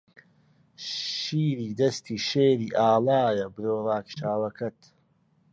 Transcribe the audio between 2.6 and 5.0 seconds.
ئاڵایە برۆ ڕاکشاوەکەت